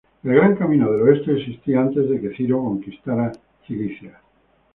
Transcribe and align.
El 0.23 0.33
gran 0.33 0.55
camino 0.55 0.91
del 0.91 1.03
oeste 1.03 1.37
existía 1.37 1.79
antes 1.79 2.09
de 2.09 2.19
que 2.19 2.35
Ciro 2.35 2.57
conquistara 2.57 3.31
Cilicia. 3.67 4.19